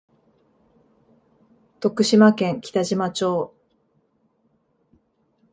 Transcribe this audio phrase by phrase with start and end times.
[1.79, 3.53] 徳島県北島町